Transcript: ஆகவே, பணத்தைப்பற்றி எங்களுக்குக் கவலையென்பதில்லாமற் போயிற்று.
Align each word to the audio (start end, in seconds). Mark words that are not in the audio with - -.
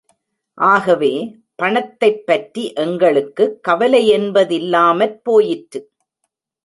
ஆகவே, 0.53 1.37
பணத்தைப்பற்றி 1.55 2.73
எங்களுக்குக் 2.73 3.59
கவலையென்பதில்லாமற் 3.67 5.19
போயிற்று. 5.23 5.91